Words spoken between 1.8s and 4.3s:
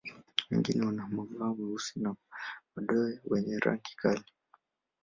na madoa wenye rangi kali.